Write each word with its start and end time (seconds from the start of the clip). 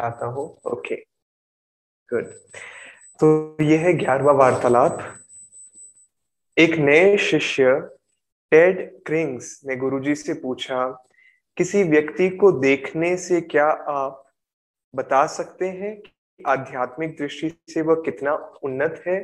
चाहता 0.00 0.26
हूँ? 0.26 0.44
Okay 0.66 0.96
good 2.08 2.26
तो 3.20 3.56
यह 3.62 3.80
है 3.80 3.92
ग्यारहवा 3.94 4.32
वार्तालाप। 4.34 5.00
एक 6.56 6.74
नए 6.78 7.16
शिष्य 7.20 7.74
टेड 8.52 8.78
क्रिंग्स 9.06 9.60
ने 9.66 9.76
गुरुजी 9.76 10.14
से 10.14 10.34
पूछा, 10.34 10.86
किसी 11.56 11.82
व्यक्ति 11.84 12.28
को 12.30 12.50
देखने 12.52 13.16
से 13.16 13.40
क्या 13.42 13.66
आप 13.66 14.24
बता 14.94 15.26
सकते 15.26 15.68
हैं 15.68 15.94
कि 15.96 16.44
आध्यात्मिक 16.48 17.16
दृष्टि 17.18 17.50
से 17.72 17.82
वह 17.82 18.02
कितना 18.04 18.34
उन्नत 18.64 19.02
है? 19.06 19.18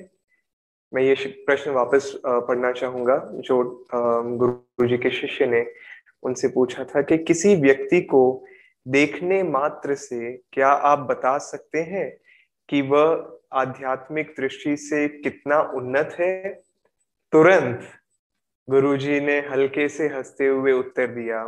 मैं 0.92 1.02
ये 1.02 1.14
प्रश्न 1.46 1.70
वापस 1.72 2.12
पढ़ना 2.26 2.72
चाहूँगा, 2.72 3.16
जो 3.34 3.62
गुरु 3.94 4.86
जी 4.88 4.98
के 4.98 5.10
शिष्य 5.12 5.46
ने 5.46 5.64
उनसे 6.22 6.48
पूछा 6.48 6.84
था 6.84 7.02
कि 7.02 7.18
किसी 7.24 7.54
व्यक्ति 7.56 8.00
को 8.02 8.22
देखने 8.86 9.42
मात्र 9.42 9.94
से 9.94 10.32
क्या 10.52 10.68
आप 10.68 10.98
बता 10.98 11.36
सकते 11.38 11.78
हैं 11.78 12.10
कि 12.68 12.82
वह 12.82 13.38
आध्यात्मिक 13.52 14.34
दृष्टि 14.40 14.76
से 14.76 15.06
कितना 15.08 15.60
उन्नत 15.74 16.16
है? 16.20 16.48
तुरंत 17.32 17.88
गुरुजी 18.68 19.20
ने 19.20 19.38
हल्के 19.40 19.88
से 19.88 20.06
हँसते 20.08 20.46
हुए 20.46 20.72
उत्तर 20.72 21.06
दिया, 21.06 21.40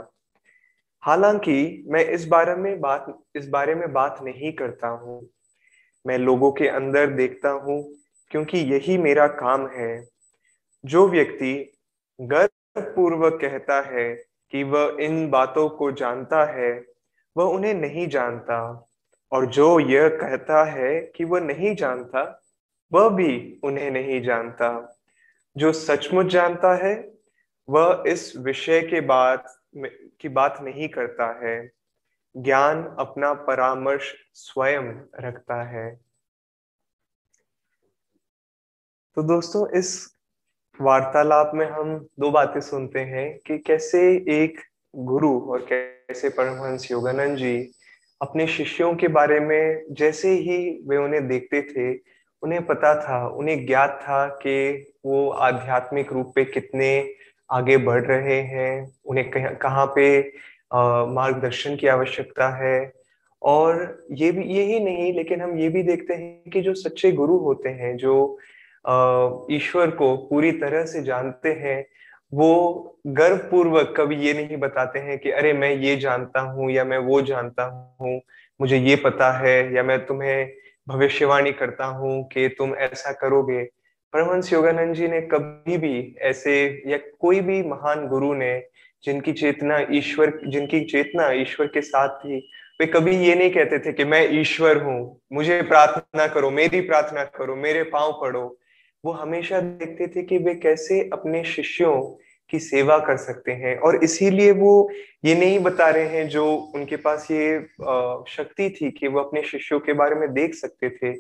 हालाँकि 1.03 1.85
मैं 1.89 2.05
इस 2.05 2.27
बारे 2.27 2.55
में 2.55 2.81
बात, 2.81 3.07
इस 3.37 3.49
बारे 3.49 3.75
में 3.75 3.93
बात 3.93 4.19
नहीं 4.23 4.53
करता 4.53 4.89
हूँ। 4.89 5.29
मैं 6.05 6.19
लोगों 6.19 6.53
के 6.53 6.69
अंदर 6.69 7.07
देखता 7.07 7.51
हूँ, 7.51 7.83
क्योंकि 8.31 8.59
यही 8.75 8.99
मेरा 8.99 9.27
काम 9.27 9.67
है। 9.69 10.09
जो 10.85 11.09
व्यक्ति 11.09 11.55
गर्वपूर्वक 12.21 13.39
कहता 13.41 13.81
है 13.81 14.13
कि 14.53 14.63
वह 14.63 14.97
इन 15.01 15.29
बातों 15.31 15.69
को 15.69 15.91
जानता 15.93 16.45
है 16.45 16.98
वह 17.39 17.45
उन्हें 17.45 17.75
नहीं 17.75 18.09
जानता। 18.09 18.89
और 19.33 19.47
जो 19.47 19.81
यह 19.81 20.09
कहता 20.09 20.65
है 20.65 21.01
कि 21.01 21.25
वह 21.25 21.41
नहीं 21.41 21.75
जानता, 21.75 22.43
वह 22.93 23.09
भी 23.09 23.61
उन्हें 23.65 23.91
नहीं 23.91 24.23
जानता। 24.23 24.99
जो 25.57 25.73
सचमुच 25.73 26.27
जानता 26.27 26.87
है, 26.87 27.15
वह 27.69 28.05
इस 28.07 28.37
विषय 28.37 28.81
के 28.81 29.01
बात 29.01 29.59
की 30.21 30.29
बात 30.29 30.59
नहीं 30.61 30.89
करता 30.89 31.47
है। 31.47 31.71
ज्ञान 32.37 32.97
अपना 32.99 33.35
परामर्श 33.35 34.15
स्वयं 34.33 35.01
रखता 35.21 35.63
है। 35.63 36.01
तो 39.15 39.23
दोस्तों, 39.23 39.79
इस 39.79 40.17
वार्तालाप 40.81 41.51
में 41.55 41.67
हम 41.67 41.99
दो 41.99 42.31
बातें 42.31 42.61
सुनते 42.61 43.01
हैं 43.01 43.39
कि 43.39 43.59
कैसे 43.59 44.17
एक 44.29 44.61
गुरु 44.95 45.39
और 45.41 45.67
कैसे 45.71 46.29
परमहंस 46.29 46.91
योगानंद 46.91 47.37
जी 47.37 47.57
अपने 48.21 48.47
शिष्यों 48.47 48.95
के 48.97 49.09
बारे 49.09 49.39
में 49.41 49.85
जैसे 49.91 50.31
ही 50.31 50.59
वे 50.89 50.97
उन्हें 50.97 51.27
देखते 51.29 51.63
थे, 51.63 51.93
उन्हें 52.43 52.65
पता 52.67 52.95
था, 53.03 53.27
उन्हें 53.29 53.67
ज्ञात 53.67 53.99
था 54.03 54.27
कि 54.43 54.93
वो 55.07 55.29
आध्यात्मिक 55.29 56.13
रूप 56.13 56.33
पे 56.35 56.45
कितने 56.45 56.91
आगे 57.51 57.77
बढ़ 57.77 58.05
रहे 58.05 58.41
हैं, 58.43 58.93
उन्हें 59.05 59.57
कहाँ 59.57 59.87
पे 59.97 60.21
मार्गदर्शन 60.73 61.77
की 61.77 61.87
आवश्यकता 61.87 62.49
है। 62.57 62.93
और 63.43 64.07
ये 64.13 64.31
भी 64.33 64.45
यही 64.45 64.81
नहीं, 64.81 65.13
लेकिन 65.15 65.41
हम 65.41 65.59
ये 65.59 65.69
भी 65.69 65.83
देखते 65.83 66.15
हैं 66.15 66.51
कि 66.53 66.61
जो 66.61 66.75
सच्चे 66.75 67.13
गुरु 67.13 67.37
होते 67.39 67.69
हैं, 67.69 67.97
जो 67.97 68.39
ईश्वर 69.51 69.91
को 69.91 70.17
पूरी 70.31 70.53
तरह 70.53 70.85
से 70.85 71.03
जानते 71.03 71.53
हैं 71.53 71.85
वो 72.35 72.85
गर्व 73.07 73.37
पूर्वक 73.37 73.95
कभी 73.97 74.17
ये 74.17 74.33
नहीं 74.33 74.57
बताते 74.57 74.99
हैं 74.99 75.19
कि, 75.19 75.31
अरे, 75.31 75.53
मैं 75.53 75.75
ये 75.75 75.97
जानता 75.97 76.41
हूँ 76.41 76.71
या 76.71 76.85
मैं 76.85 76.99
वो 76.99 77.23
जानता 77.23 77.97
हूँ, 78.01 78.21
मुझे 78.61 78.79
ये 78.79 78.97
पता 78.97 79.33
है 79.33 79.75
या 79.75 79.83
मैं 79.83 80.07
तुम्हें 80.07 80.53
भविष्यवाणी 80.89 81.53
करता 81.53 81.85
हूँ 81.85 82.29
कि 82.29 82.49
तुम 82.49 82.75
ऐसा 82.75 83.13
करोगे। 83.13 83.63
परमहंस 84.13 84.53
योगानंद 84.53 84.95
जी 84.95 85.09
ने 85.09 85.21
कभी 85.21 85.79
भी 85.79 86.17
ऐसे 86.19 86.83
या 86.87 86.99
कोई 87.21 87.41
भी 87.41 87.63
महान 87.63 88.07
गुरु 88.09 88.35
ने 88.35 88.65
जिनकी 89.05 89.33
चेतना 89.33 89.87
ईश्वर, 89.91 90.41
जिनकी 90.47 90.81
चेतना 90.81 91.31
ईश्वर 91.31 91.67
के 91.67 91.81
साथ 91.81 92.09
थी, 92.09 92.51
वे 92.81 92.87
कभी 92.87 93.17
ये 93.17 93.35
नहीं 93.35 93.51
कहते 93.51 93.79
थे 93.79 93.93
कि, 93.93 94.05
मैं 94.05 94.41
ईश्वर 94.41 94.83
हूँ, 94.83 95.21
मुझे 95.33 95.63
प्रार्थना 95.63 96.27
करो, 96.27 96.51
मेरी 96.51 96.81
प्रार्थना 96.81 97.25
करो, 97.25 97.57
मेरे 97.57 97.83
पाँव 97.83 98.19
पढ़ो। 98.23 98.59
वो 99.05 99.13
हमेशा 99.13 99.61
देखते 99.61 100.07
थे 100.07 100.23
कि 100.23 100.39
वे 100.39 100.55
कैसे 100.55 101.11
अपने 101.13 101.45
शिष्यों 101.45 102.17
की 102.51 102.59
सेवा 102.59 102.99
कर 102.99 103.17
सकते 103.17 103.53
हैं। 103.53 103.77
और 103.79 104.03
इसीलिए 104.05 104.53
वो 104.53 104.91
ये 105.25 105.35
नहीं 105.35 105.59
बता 105.59 105.89
रहे 105.89 106.07
हैं 106.09 106.29
जो 106.29 106.47
उनके 106.75 106.97
पास 106.97 107.31
ये 107.31 107.59
शक्ति 108.29 108.69
थी 108.73 108.91
कि 108.91 109.09
वो 109.09 109.21
अपने 109.21 109.43
शिष्यों 109.43 109.81
के 109.81 109.93
बारे 109.93 110.15
में 110.15 110.33
देख 110.33 110.55
सकते 110.55 110.91
थे। 110.93 111.13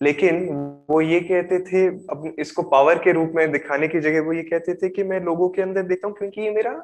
लेकिन 0.00 0.44
वो 0.90 1.00
ये 1.00 1.20
कहते 1.20 1.58
थे, 1.60 1.86
अब 1.86 2.34
इसको 2.38 2.62
पावर 2.62 2.98
के 2.98 3.12
रूप 3.12 3.32
में 3.34 3.50
दिखाने 3.52 3.88
की 3.88 4.00
जगह 4.00 4.20
वो 4.20 4.32
ये 4.32 4.42
कहते 4.42 4.74
थे 4.74 4.88
कि 4.88 5.04
मैं 5.04 5.20
लोगों 5.20 5.48
के 5.48 5.62
अंदर 5.62 5.82
देखता 5.82 6.08
हूँ 6.08 6.16
क्योंकि 6.16 6.40
ये 6.40 6.50
मेरा 6.50 6.82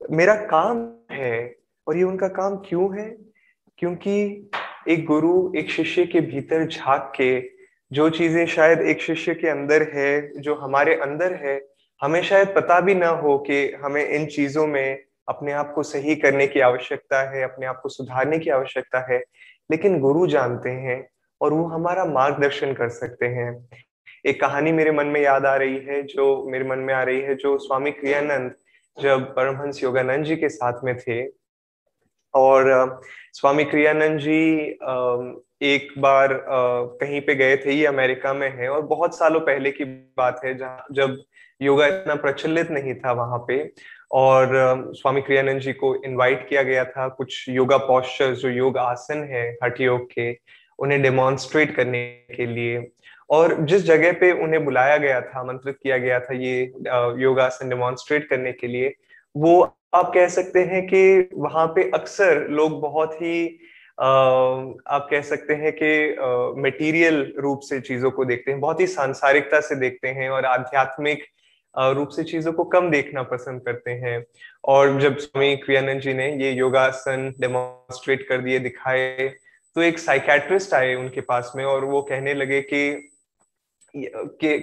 मेरा 0.00 0.34
काम 0.46 0.78
है। 1.12 1.54
और 1.86 1.96
ये 1.96 2.02
उनका 2.02 2.28
काम 2.28 2.56
क्यों 2.66 2.88
है? 2.98 3.08
क्योंकि 3.78 4.50
एक 4.88 5.04
गुरु 5.06 5.52
एक 5.56 5.70
शिष्य 5.70 6.04
के 6.06 6.20
भीतर 6.20 6.66
झाँक 6.66 7.12
के, 7.16 7.40
जो 7.90 8.08
चीज़ें 8.10 8.46
शायद 8.46 8.80
एक 8.82 9.02
शिष्य 9.02 9.34
के 9.34 9.48
अंदर 9.48 9.82
है, 9.94 10.40
जो 10.40 10.54
हमारे 10.54 10.94
अंदर 10.94 11.34
है 11.34 11.56
हमें 12.00 12.22
शायद 12.22 12.48
पता 12.48 12.80
भी 12.80 12.94
ना 12.94 13.08
हो 13.08 13.36
कि 13.38 13.72
हमें 13.82 14.04
इन 14.04 14.26
चीज़ों 14.26 14.66
में 14.66 14.98
अपने 15.28 15.52
आप 15.52 15.72
को 15.74 15.82
सही 15.82 16.14
करने 16.16 16.46
की 16.46 16.60
आवश्यकता 16.60 17.22
है, 17.30 17.42
अपने 17.42 17.66
आप 17.66 17.80
को 17.82 17.88
सुधारने 17.88 18.38
की 18.38 18.50
आवश्यकता 18.50 19.00
है, 19.12 19.18
लेकिन 19.70 19.98
गुरु 20.00 20.26
जानते 20.26 20.70
हैं 20.70 21.08
और 21.40 21.52
वो 21.52 21.64
हमारा 21.66 22.04
मार्गदर्शन 22.04 22.72
कर 22.72 22.88
सकते 22.88 23.26
हैं। 23.26 23.68
एक 24.26 24.40
कहानी 24.40 24.72
मेरे 24.72 24.92
मन 24.92 25.06
में 25.06 25.20
याद 25.20 25.46
आ 25.46 25.54
रही 25.56 25.78
है, 25.78 26.02
जो 26.02 26.44
मेरे 26.50 26.64
मन 26.64 26.78
में 26.78 26.92
आ 26.94 27.02
रही 27.02 27.20
है, 27.20 27.34
जो 27.34 27.56
स्वामी 27.58 27.90
क्रियानंद 27.92 28.54
जब 28.96 29.24
परमहंस 29.34 29.82
योगानंद 29.82 30.24
जी 30.24 30.36
के 30.36 30.48
साथ 30.48 30.84
में 30.84 30.96
थे 30.98 31.22
और 32.34 33.00
स्वामी 33.32 33.64
क्रियानंद 33.64 34.18
जी 34.20 34.42
एक 35.66 35.88
बार 35.98 36.28
कहीं 37.00 37.20
पे 37.20 37.34
गए 37.34 37.56
थे, 37.56 37.72
ये 37.72 37.86
अमेरिका 37.86 38.32
में 38.34 38.48
है 38.50 38.68
और 38.68 38.82
बहुत 38.82 39.18
सालों 39.18 39.40
पहले 39.40 39.70
की 39.70 39.84
बात 39.84 40.40
है, 40.44 40.56
जहाँ, 40.58 40.86
जब 40.92 41.16
योगा 41.60 41.86
इतना 41.86 42.14
प्रचलित 42.14 42.70
नहीं 42.70 42.94
था 42.94 43.12
वहाँ 43.12 43.38
पे। 43.48 43.58
और 44.12 44.50
स्वामी 44.96 45.20
क्रियानंद 45.20 45.60
जी 45.60 45.72
को 45.72 45.94
इनवाइट 46.04 46.48
किया 46.48 46.62
गया 46.62 46.84
था 46.84 47.08
कुछ 47.08 47.48
योगा 47.48 47.76
पॉस्चर 47.78 48.34
जो 48.34 48.48
योग 48.48 48.76
आसन 48.78 49.22
है, 49.30 49.48
हठ 49.64 49.80
योग 49.80 50.06
के, 50.08 50.30
उन्हें 50.78 51.00
डेमोन्स्ट्रेट 51.02 51.74
करने 51.76 52.04
के 52.36 52.46
लिए। 52.46 52.86
और 53.30 53.54
जिस 53.60 53.82
जगह 53.84 54.12
पे 54.12 54.30
उन्हें 54.34 54.64
बुलाया 54.64 54.96
गया 54.96 55.20
था, 55.20 55.40
आमंत्रित 55.40 55.76
किया 55.82 55.98
गया 55.98 56.20
था 56.20 56.34
ये 56.34 56.60
योगासन 57.22 57.68
डेमोन्स्ट्रेट 57.68 58.28
करने 58.28 58.52
के 58.52 58.66
लिए, 58.66 58.94
वो 59.34 59.62
आप 59.94 60.12
कह 60.14 60.28
सकते 60.28 60.60
हैं 60.64 60.86
कि 60.86 61.28
वहाँ 61.34 61.66
पे 61.66 61.90
अक्सर 61.94 62.46
लोग 62.50 62.80
बहुत 62.80 63.14
ही 63.14 63.46
आप 63.98 65.06
कह 65.10 65.20
सकते 65.22 65.54
हैं 65.54 65.72
कि 65.72 66.60
मटेरियल 66.60 67.32
रूप 67.38 67.60
से 67.60 67.80
चीज़ों 67.80 68.10
को 68.10 68.24
देखते 68.24 68.50
हैं, 68.50 68.60
बहुत 68.60 68.80
ही 68.80 68.86
सांसारिकता 68.86 69.60
से 69.60 69.76
देखते 69.76 70.08
हैं 70.08 70.28
और 70.30 70.44
आध्यात्मिक 70.44 71.24
रूप 71.76 72.08
से 72.08 72.24
चीज़ों 72.24 72.52
को 72.52 72.64
कम 72.66 72.90
देखना 72.90 73.22
पसंद 73.24 73.60
करते 73.62 73.90
हैं। 73.90 74.24
और 74.64 75.00
जब 75.00 75.18
स्वामी 75.18 75.56
क्रियानंद 75.56 76.00
जी 76.00 76.14
ने 76.14 76.30
ये 76.36 76.50
योगासन 76.52 77.32
डेमोन्स्ट्रेट 77.40 78.26
कर 78.28 78.40
दिए, 78.40 78.58
दिखाए 78.58 79.28
तो 79.76 79.82
एक 79.82 79.98
साइकेट्रिस्ट 79.98 80.74
आए 80.74 80.94
उनके 80.94 81.20
पास 81.22 81.52
में 81.56 81.64
और 81.64 81.84
वो 81.84 82.00
कहने 82.02 82.34
लगे 82.34 82.60
कि 82.62 83.10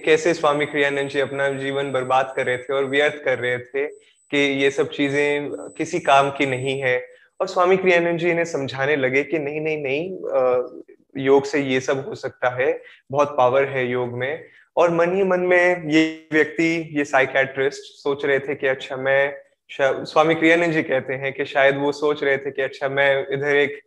कैसे 0.06 0.34
स्वामी 0.34 0.66
क्रियानंद 0.66 1.10
जी 1.10 1.20
अपना 1.20 1.50
जीवन 1.50 1.92
बर्बाद 1.92 2.34
कर 2.36 2.46
रहे 2.46 2.58
थे 2.58 2.74
और 2.74 2.86
व्यर्थ 2.86 3.24
कर 3.26 3.40
रहे 3.40 3.58
थे 3.60 3.86
कि 4.32 4.38
ये 4.62 4.70
सब 4.72 4.90
चीज़ें 4.92 5.50
किसी 5.78 6.00
काम 6.02 6.30
की 6.32 6.46
नहीं 6.46 6.80
है। 6.82 6.98
और 7.40 7.48
स्वामी 7.48 7.78
क्रियानंद 7.78 8.20
जी 8.20 8.30
इन्हें 8.30 8.46
समझाने 8.46 8.96
लगे 8.96 9.24
कि 9.24 9.40
नहीं 9.40 9.62
नहीं 9.62 9.78
नहीं 9.78 11.24
योग 11.24 11.46
से 11.46 11.60
ये 11.62 11.80
सब 11.82 12.06
हो 12.08 12.16
सकता 12.16 12.50
है, 12.56 12.82
बहुत 13.12 13.36
पावर 13.38 13.66
है 13.66 13.86
योग 13.88 14.14
में। 14.18 14.44
और 14.78 14.92
मन 14.92 15.16
ही 15.16 15.24
मन 15.24 15.40
में 15.40 15.90
ये 15.90 16.04
व्यक्ति, 16.34 16.92
ये 16.98 17.06
साइकेट्रिस्ट 17.06 17.82
सोच 18.04 18.26
रहे 18.26 18.40
थे 18.40 18.56
कि 18.56 18.68
अच्छा 18.68 18.96
मैं 19.00 19.34
स्वामी 19.70 20.36
क्रियानंद 20.36 20.74
जी 20.74 20.82
कहते 20.84 21.14
हैं 21.14 21.34
कि 21.34 21.46
शायद 21.46 21.78
वो 21.78 21.92
सोच 21.92 22.24
रहे 22.24 22.38
थे 22.38 22.52
कि 22.52 22.62
अच्छा 22.62 22.90
मैं 22.90 23.26
इधर 23.34 23.56
एक 23.58 23.80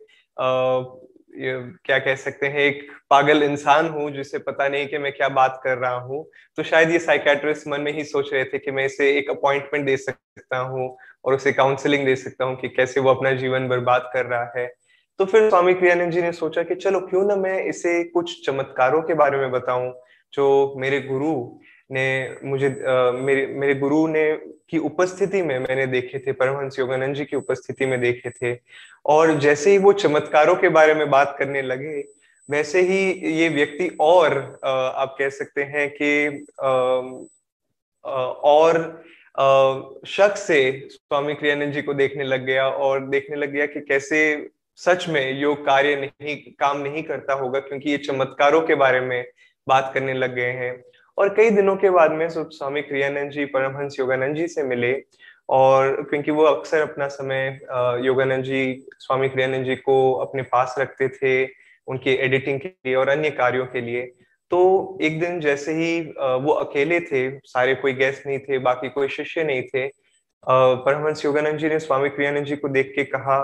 क्या 1.29 1.97
कह 1.99 2.15
सकते 2.15 2.47
हैं, 2.47 2.59
एक 2.59 2.87
पागल 3.09 3.43
इंसान 3.43 3.87
हूँ, 3.87 4.09
जिसे 4.11 4.37
पता 4.39 4.67
नहीं 4.67 4.87
कि 4.87 4.97
मैं 4.97 5.11
क्या 5.11 5.27
बात 5.29 5.59
कर 5.63 5.77
रहा 5.77 5.95
हूँ। 5.95 6.23
तो 6.57 6.63
शायद 6.63 6.91
ये 6.91 6.99
साइकेट्रिस्ट 6.99 7.67
मन 7.67 7.81
में 7.81 7.91
ही 7.93 8.03
सोच 8.03 8.33
रहे 8.33 8.43
थे 8.45 8.59
कि 8.59 8.71
मैं 8.71 8.85
इसे 8.85 9.11
एक 9.17 9.29
अपॉइंटमेंट 9.29 9.85
दे 9.85 9.97
सकता 9.97 10.57
हूँ 10.57 10.97
और 11.25 11.35
उसे 11.35 11.51
काउंसलिंग 11.53 12.05
दे 12.05 12.15
सकता 12.15 12.45
हूँ 12.45 12.55
कि 12.55 12.69
कैसे 12.69 12.99
वो 12.99 13.09
अपना 13.09 13.31
जीवन 13.33 13.67
बर्बाद 13.67 14.09
कर 14.13 14.25
रहा 14.25 14.51
है। 14.57 14.67
तो 15.19 15.25
फिर 15.25 15.49
स्वामी 15.49 15.73
क्रियानंद 15.73 16.11
जी 16.11 16.21
ने 16.21 16.31
सोचा 16.31 16.63
कि 16.63 16.75
चलो, 16.75 16.99
क्यों 16.99 17.23
ना 17.25 17.35
मैं 17.35 17.63
इसे 17.65 18.03
कुछ 18.03 18.45
चमत्कारों 18.45 19.01
के 19.01 19.13
बारे 19.13 19.37
में 19.37 19.51
बताऊँ 19.51 19.91
जो 20.33 20.73
मेरे 20.77 20.99
गुरु 21.01 21.33
ने 21.91 22.35
मुझे 22.43 22.67
आ, 22.67 23.11
मेरे 23.11 23.45
मेरे 23.47 23.75
गुरु 23.75 24.07
ने 24.07 24.25
की 24.69 24.77
उपस्थिति 24.77 25.41
में 25.41 25.57
मैंने 25.59 25.85
देखे 25.87 26.19
थे 26.19 26.31
परमहंस 26.31 26.79
योगानंद 26.79 27.15
जी 27.15 27.25
की 27.25 27.35
उपस्थिति 27.35 27.85
में 27.85 27.99
देखे 28.01 28.29
थे। 28.29 28.57
और 29.05 29.37
जैसे 29.39 29.71
ही 29.71 29.77
वो 29.77 29.93
चमत्कारों 29.93 30.55
के 30.55 30.69
बारे 30.69 30.93
में 30.93 31.09
बात 31.09 31.35
करने 31.39 31.61
लगे 31.61 32.03
वैसे 32.49 32.81
ही 32.81 32.99
ये 33.39 33.49
व्यक्ति 33.49 33.87
और 33.99 34.59
आ, 34.65 34.71
आप 34.71 35.15
कह 35.19 35.29
सकते 35.29 35.63
हैं 35.63 35.89
कि 36.01 36.45
आ, 36.61 36.67
और 38.49 39.03
शक 40.07 40.35
से 40.37 40.87
स्वामी 40.91 41.33
क्रियानंद 41.33 41.73
जी 41.73 41.81
को 41.81 41.93
देखने 41.93 42.23
लग 42.23 42.45
गया 42.45 42.67
और 42.67 43.07
देखने 43.07 43.35
लग 43.35 43.51
गया 43.51 43.65
कि 43.65 43.79
कैसे 43.79 44.49
सच 44.75 45.07
में 45.09 45.39
योग 45.39 45.65
कार्य 45.65 45.95
नहीं 45.95 46.35
काम 46.59 46.79
नहीं 46.79 47.03
करता 47.03 47.33
होगा 47.33 47.59
क्योंकि 47.59 47.89
ये 47.89 47.97
चमत्कारों 47.97 48.61
के 48.61 48.75
बारे 48.75 49.01
में 49.01 49.25
बात 49.67 49.91
करने 49.93 50.13
लग 50.13 50.35
गए 50.35 50.51
हैं। 50.53 50.83
और 51.17 51.33
कई 51.35 51.49
दिनों 51.49 51.75
के 51.75 51.89
बाद 51.89 52.11
में 52.11 52.27
स्वामी 52.29 52.81
क्रियानंद 52.81 53.31
जी, 53.31 53.45
परमहंस 53.45 53.99
योगानंद 53.99 54.35
जी 54.35 54.47
से 54.47 54.63
मिले 54.63 54.93
और 55.49 56.01
क्योंकि 56.09 56.31
वो 56.31 56.43
अक्सर 56.43 56.81
अपना 56.81 57.07
समय 57.07 57.59
योगानंद 58.05 58.43
जी, 58.43 58.87
स्वामी 58.99 59.29
क्रियानंद 59.29 59.65
जी 59.65 59.75
को 59.77 60.13
अपने 60.15 60.41
पास 60.43 60.75
रखते 60.79 61.07
थे, 61.09 61.45
उनकी 61.87 62.13
एडिटिंग 62.13 62.59
के 62.59 62.67
लिए 62.67 62.95
और 62.95 63.09
अन्य 63.09 63.29
कार्यों 63.31 63.65
के 63.65 63.81
लिए। 63.81 64.05
तो 64.51 64.97
एक 65.01 65.19
दिन 65.19 65.39
जैसे 65.41 65.73
ही 65.73 65.99
वो 66.41 66.51
अकेले 66.53 66.99
थे, 67.01 67.29
सारे 67.39 67.75
कोई 67.75 67.93
गेस्ट 67.93 68.27
नहीं 68.27 68.39
थे, 68.39 68.57
बाकी 68.59 68.89
कोई 68.89 69.07
शिष्य 69.09 69.43
नहीं 69.43 69.61
थे 69.63 69.87
परमहंस 70.43 71.23
योगानंद 71.25 71.59
जी 71.59 71.69
ने 71.69 71.79
स्वामी 71.79 72.09
क्रियानंद 72.09 72.45
जी 72.45 72.55
को 72.55 72.69
देख 72.69 72.91
के 72.95 73.03
कहा 73.05 73.39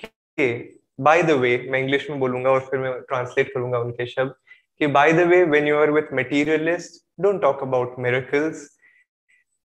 कि 0.00 0.78
बाय 1.00 1.22
द 1.22 1.30
वे 1.30 1.56
मैं 1.70 1.78
इंग्लिश 1.80 2.08
में 2.10 2.18
बोलूँगा 2.20 2.50
और 2.50 2.60
फिर 2.60 2.80
मैं 2.80 2.92
ट्रांसलेट 3.00 3.52
करूँगा 3.54 3.78
उनके 3.78 4.06
शब्द। 4.06 4.34
कि 4.80 4.86
by 4.86 5.12
the 5.12 5.20
way 5.20 5.44
when 5.44 5.66
you 5.68 5.78
are 5.78 5.90
with 5.90 6.12
materialist 6.14 7.22
don't 7.22 7.42
talk 7.42 7.62
about 7.62 7.94
miracles 7.98 8.68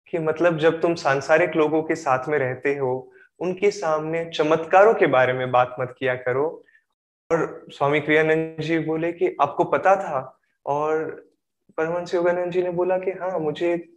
कि 0.07 0.19
मतलब 0.19 0.57
जब 0.57 0.81
तुम 0.81 0.95
सांसारिक 0.95 1.55
लोगों 1.55 1.83
के 1.83 1.95
साथ 1.95 2.27
में 2.29 2.37
रहते 2.39 2.75
हो, 2.75 3.11
उनके 3.39 3.71
सामने 3.71 4.25
चमत्कारों 4.25 4.93
के 4.93 5.07
बारे 5.07 5.33
में 5.33 5.51
बात 5.51 5.75
मत 5.79 5.95
किया 5.99 6.15
करो। 6.15 6.63
और 7.29 7.65
स्वामी 7.69 7.99
क्रियानंद 7.99 8.61
जी 8.61 8.79
बोले 8.79 9.11
कि 9.11 9.35
आपको 9.41 9.63
पता 9.63 9.95
था, 9.95 10.39
और 10.65 11.03
परमहंस 11.77 12.13
योगानंद 12.13 12.51
जी 12.51 12.61
ने 12.63 12.69
बोला 12.69 12.97
कि 12.97 13.11
हाँ 13.11 13.39
मुझे 13.39 13.89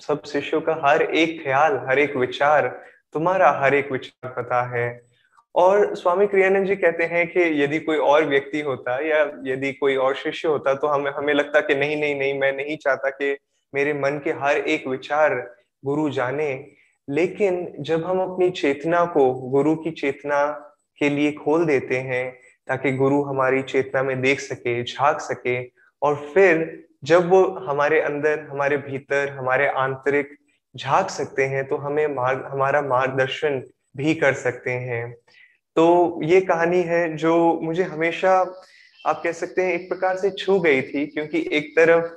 सब 0.00 0.22
शिष्यों 0.24 0.60
का 0.60 0.80
हर 0.84 1.02
एक 1.02 1.42
ख्याल, 1.44 1.76
हर 1.88 1.98
एक 1.98 2.16
विचार, 2.16 2.68
तुम्हारा 3.12 3.50
हर 3.50 3.74
एक 3.74 3.92
विचार 3.92 4.32
पता 4.32 4.62
है। 4.62 5.05
और 5.56 5.94
स्वामी 5.96 6.26
क्रियानंद 6.26 6.66
जी 6.66 6.76
कहते 6.76 7.04
हैं 7.04 7.26
कि 7.26 7.40
यदि 7.62 7.78
कोई 7.80 7.96
और 7.96 8.24
व्यक्ति 8.24 8.60
होता 8.60 8.98
या 9.06 9.20
यदि 9.44 9.72
कोई 9.72 9.96
और 9.96 10.14
शिष्य 10.14 10.48
होता 10.48 10.74
तो 10.74 10.86
हमें 10.86 11.10
हमें 11.10 11.34
लगता 11.34 11.60
कि 11.60 11.74
नहीं 11.74 11.96
नहीं 11.96 12.14
नहीं, 12.14 12.38
मैं 12.40 12.52
नहीं 12.52 12.76
चाहता 12.76 13.10
कि 13.10 13.36
मेरे 13.74 13.92
मन 13.92 14.20
के 14.24 14.30
हर 14.30 14.56
एक 14.56 14.86
विचार 14.86 15.34
गुरु 15.84 16.10
जाने। 16.10 16.66
लेकिन 17.08 17.74
जब 17.80 18.04
हम 18.04 18.20
अपनी 18.20 18.50
चेतना 18.50 19.04
को 19.04 19.32
गुरु 19.50 19.74
की 19.76 19.90
चेतना 19.90 20.44
के 20.98 21.08
लिए 21.08 21.32
खोल 21.32 21.64
देते 21.66 21.96
हैं, 21.96 22.38
ताकि 22.68 22.92
गुरु 22.92 23.22
हमारी 23.22 23.62
चेतना 23.62 24.02
में 24.02 24.20
देख 24.20 24.40
सके, 24.40 24.82
झाँक 24.82 25.20
सके, 25.20 25.62
और 26.02 26.16
फिर 26.34 26.84
जब 27.04 27.28
वो 27.30 27.42
हमारे 27.44 28.00
अंदर, 28.00 28.40
हमारे 28.50 28.76
भीतर, 28.76 29.28
हमारे 29.28 29.66
आंतरिक 29.68 30.36
झाँक 30.76 31.10
सकते 31.10 31.42
हैं 31.42 31.68
तो 31.68 31.76
हमें 31.76 32.06
मार्ग, 32.06 32.44
हमारा 32.44 32.82
मार्गदर्शन 32.82 33.62
भी 33.96 34.14
कर 34.14 34.32
सकते 34.32 34.70
हैं। 34.70 35.16
तो 35.76 36.20
ये 36.24 36.40
कहानी 36.42 36.82
है 36.82 37.16
जो 37.16 37.34
मुझे 37.62 37.82
हमेशा, 37.84 38.32
आप 39.04 39.20
कह 39.24 39.32
सकते 39.32 39.62
हैं, 39.62 39.72
एक 39.72 39.88
प्रकार 39.88 40.16
से 40.16 40.30
छू 40.30 40.58
गई 40.60 40.80
थी, 40.82 41.06
क्योंकि 41.06 41.48
एक 41.52 41.74
तरफ़ 41.78 42.14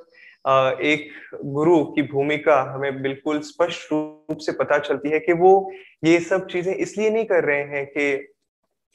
एक 0.83 1.09
गुरु 1.45 1.83
की 1.85 2.01
भूमिका 2.03 2.61
हमें 2.73 3.01
बिल्कुल 3.01 3.39
स्पष्ट 3.41 3.91
रूप 3.91 4.37
से 4.41 4.51
पता 4.51 4.77
चलती 4.79 5.09
है 5.09 5.19
कि 5.19 5.33
वो 5.33 5.71
ये 6.05 6.19
सब 6.19 6.47
चीज़ें 6.47 6.73
इसलिए 6.73 7.09
नहीं 7.09 7.25
कर 7.25 7.43
रहे 7.43 7.63
हैं 7.65 7.85
कि 7.87 8.13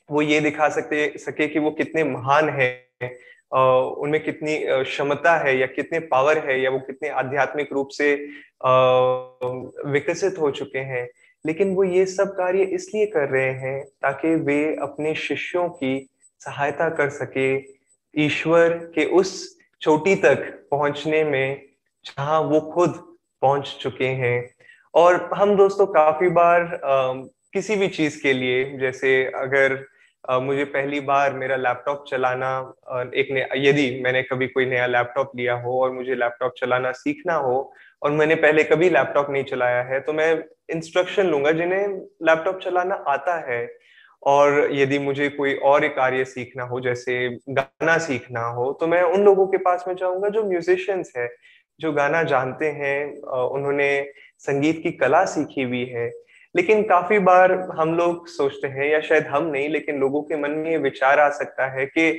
वो 0.09 0.23
ये 0.23 0.41
दिखा 0.41 0.69
सकते, 0.69 1.13
सके 1.19 1.47
कि 1.49 1.59
वो 1.59 1.71
कितने 1.71 2.05
महान 2.05 2.49
है 2.51 2.73
उनमें 3.53 4.23
कितनी 4.25 4.57
क्षमता 4.85 5.37
है 5.39 5.57
या 5.59 5.67
कितने 5.67 5.99
पावर 6.09 6.39
है 6.49 6.61
या 6.61 6.71
वो 6.71 6.79
कितने 6.79 7.09
आध्यात्मिक 7.09 7.73
रूप 7.73 7.89
से 7.93 8.15
विकसित 9.93 10.39
हो 10.41 10.51
चुके 10.51 10.79
हैं। 10.79 11.07
लेकिन 11.45 11.75
वो 11.75 11.85
ये 11.85 12.05
सब 12.07 12.35
कार्य 12.37 12.63
इसलिए 12.75 13.07
कर 13.07 13.29
रहे 13.29 13.51
हैं 13.61 13.85
ताकि 14.03 14.35
वे 14.45 14.77
अपने 14.83 15.15
शिष्यों 15.15 15.69
की 15.69 16.09
सहायता 16.41 16.89
कर 16.91 17.09
सके 17.11 17.49
ईश्वर 18.15 18.69
के 18.95 19.05
उस 19.19 19.33
चोटी 19.83 20.15
तक 20.15 20.67
पहुँचने 20.71 21.25
में 21.25 21.63
जहाँ 22.05 22.41
वो 22.41 22.61
खुद 22.75 22.91
पहुँच 23.43 23.77
चुके 23.81 24.07
हैं। 24.07 24.51
और 24.95 25.31
हम 25.35 25.57
दोस्तों 25.57 25.87
काफ़ी 25.87 26.29
बार 26.29 26.63
आ, 26.85 27.13
किसी 27.53 27.77
भी 27.77 27.89
चीज़ 27.89 28.23
के 28.23 28.33
लिए 28.33 28.79
जैसे 28.79 29.25
अगर 29.35 29.85
आ, 30.31 30.39
मुझे 30.39 30.65
पहली 30.65 31.01
बार 31.01 31.33
मेरा 31.35 31.57
लैपटॉप 31.57 32.05
चलाना 32.11 32.51
एक 33.15 33.29
यदि 33.57 34.01
मैंने 34.05 34.23
कभी 34.23 34.47
कोई 34.47 34.67
नया 34.67 34.87
लैपटॉप 34.87 35.33
लिया 35.37 35.55
हो 35.55 35.81
और 35.81 35.93
मुझे 35.93 36.15
लैपटॉप 36.15 36.55
चलाना 36.59 36.93
सीखना 36.93 37.35
हो 37.35 37.75
और 38.05 38.11
मैंने 38.11 38.35
पहले 38.37 38.65
कभी 38.65 38.91
लैपटॉप 38.91 39.31
नहीं 39.31 39.45
चलाया 39.45 39.83
है 39.85 40.01
तो 40.01 40.13
मैं 40.13 40.33
इंस्ट्रक्शन 40.71 41.27
लूँगा 41.27 41.53
जिन्हें 41.53 41.87
लैपटॉप 42.23 42.61
चलाना 42.61 42.95
आता 43.09 43.39
है। 43.51 43.67
और 44.23 44.69
यदि 44.73 44.99
मुझे 44.99 45.29
कोई 45.29 45.55
और 45.65 45.87
कार्य 45.89 46.25
सीखना 46.25 46.65
हो, 46.65 46.81
जैसे 46.81 47.29
गाना 47.51 47.97
सीखना 47.99 48.45
हो 48.49 48.73
तो 48.81 48.87
मैं 48.87 49.03
उन 49.05 49.25
लोगों 49.25 49.47
के 49.47 49.57
पास 49.59 49.85
में 49.89 49.95
जाऊँगा 49.97 50.29
जो 50.29 50.45
म्यूजिशियंस 50.45 51.13
है, 51.17 51.29
जो 51.81 51.93
गाना 51.93 52.23
जानते 52.23 52.67
हैं 52.73 53.21
उन्होंने 53.23 53.89
संगीत 54.39 54.81
की 54.83 54.91
कला 54.93 55.25
सीखी 55.25 55.63
हुई 55.63 55.85
है। 55.87 56.11
लेकिन 56.55 56.83
काफ़ी 56.83 57.19
बार 57.19 57.53
हम 57.79 57.95
लोग 57.95 58.27
सोचते 58.29 58.69
हैं, 58.69 58.91
या 58.91 59.01
शायद 59.01 59.27
हम 59.27 59.47
नहीं, 59.47 59.69
लेकिन 59.69 59.99
लोगों 59.99 60.23
के 60.23 60.37
मन 60.37 60.51
में 60.51 60.71
ये 60.71 60.79
विचार 60.79 61.21
आ 61.21 61.29
सकता 61.33 61.67
है 61.71 61.87
कि 61.87 62.11